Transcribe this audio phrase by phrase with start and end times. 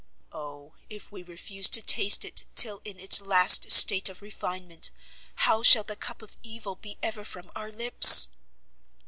[0.31, 4.89] Oh if we refuse to taste it till in its last state of refinement,
[5.45, 8.29] how shall the cup of evil be ever from our lips?"